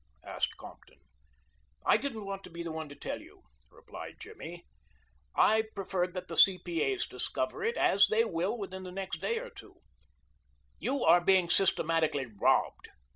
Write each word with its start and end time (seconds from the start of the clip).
asked 0.23 0.57
Compton. 0.57 0.97
"I 1.85 1.95
didn't 1.95 2.25
want 2.25 2.43
to 2.45 2.49
be 2.49 2.63
the 2.63 2.71
one 2.71 2.89
to 2.89 2.95
tell 2.95 3.21
you," 3.21 3.43
replied 3.69 4.19
Jimmy. 4.19 4.65
"I 5.35 5.61
preferred 5.75 6.15
that 6.15 6.27
the 6.27 6.35
C.P.A.'s 6.35 7.05
discover 7.05 7.63
it, 7.63 7.77
as 7.77 8.07
they 8.07 8.25
will 8.25 8.57
within 8.57 8.81
the 8.81 8.91
next 8.91 9.21
day 9.21 9.37
or 9.37 9.51
two 9.51 9.75
you 10.79 11.03
are 11.03 11.21
being 11.23 11.51
systematically 11.51 12.25
robbed. 12.25 12.89